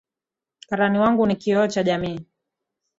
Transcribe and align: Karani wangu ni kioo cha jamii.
Karani 0.67 0.99
wangu 0.99 1.27
ni 1.27 1.35
kioo 1.35 1.67
cha 1.67 1.83
jamii. 1.83 2.19